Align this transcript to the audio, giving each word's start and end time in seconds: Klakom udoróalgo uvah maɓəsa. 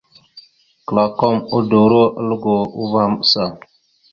Klakom 0.87 1.37
udoróalgo 1.57 2.55
uvah 2.81 3.07
maɓəsa. 3.13 3.43